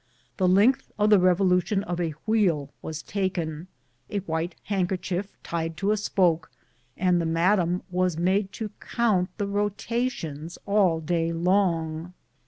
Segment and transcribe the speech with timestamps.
[0.37, 3.67] The length of the revolution of a wheel was taken,
[4.09, 6.49] a white handkerchief tied to a spoke,
[6.97, 12.15] and the madam was made to count the rotations all day long.